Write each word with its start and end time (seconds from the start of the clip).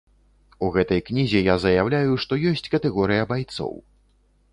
У 0.67 0.69
гэтай 0.77 1.01
кнізе 1.09 1.41
я 1.47 1.55
заяўляю, 1.65 2.15
што 2.23 2.39
ёсць 2.53 2.65
катэгорыя 2.77 3.27
байцоў. 3.33 3.71